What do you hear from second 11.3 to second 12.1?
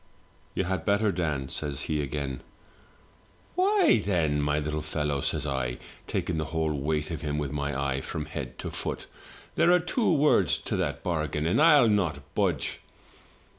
and I'll